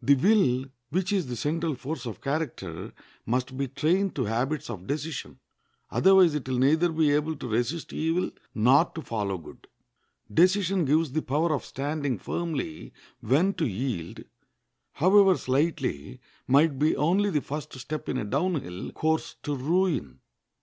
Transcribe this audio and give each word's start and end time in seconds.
The 0.00 0.14
will, 0.14 0.64
which 0.88 1.12
is 1.12 1.26
the 1.26 1.36
central 1.36 1.74
force 1.74 2.06
of 2.06 2.22
character, 2.22 2.94
must 3.26 3.58
be 3.58 3.68
trained 3.68 4.14
to 4.14 4.24
habits 4.24 4.70
of 4.70 4.86
decision; 4.86 5.38
otherwise 5.90 6.34
it 6.34 6.48
will 6.48 6.56
neither 6.56 6.90
be 6.90 7.10
able 7.12 7.36
to 7.36 7.46
resist 7.48 7.92
evil 7.92 8.30
nor 8.54 8.86
to 8.86 9.02
follow 9.02 9.36
good. 9.36 9.66
Decision 10.32 10.86
gives 10.86 11.12
the 11.12 11.20
power 11.20 11.52
of 11.52 11.66
standing 11.66 12.18
firmly 12.18 12.94
when 13.20 13.52
to 13.52 13.66
yield, 13.66 14.24
however 14.92 15.36
slightly, 15.36 16.20
might 16.48 16.78
be 16.78 16.96
only 16.96 17.28
the 17.28 17.42
first 17.42 17.74
step 17.78 18.08
in 18.08 18.16
a 18.16 18.24
down 18.24 18.62
hill 18.62 18.92
course 18.92 19.36
to 19.42 19.54
ruin. 19.54 20.20